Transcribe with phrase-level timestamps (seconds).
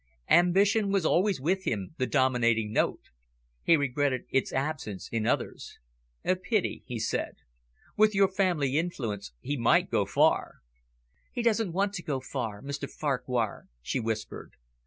[0.31, 3.11] Ambition was always with him the dominating note.
[3.61, 5.77] He regretted its absence in others.
[6.25, 7.35] "A pity," he said.
[7.95, 10.55] "With your family influence, he might go far."
[11.31, 14.53] "He doesn't want to go far, Mr Farquhar," she whispered.